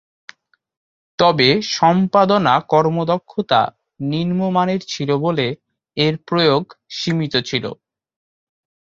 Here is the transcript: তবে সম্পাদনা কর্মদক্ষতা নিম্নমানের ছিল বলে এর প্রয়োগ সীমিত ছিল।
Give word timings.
তবে 1.19 1.47
সম্পাদনা 1.71 2.53
কর্মদক্ষতা 2.69 3.61
নিম্নমানের 4.03 4.81
ছিল 4.87 5.09
বলে 5.17 5.47
এর 5.97 6.15
প্রয়োগ 6.27 6.63
সীমিত 6.97 7.33
ছিল। 7.49 7.65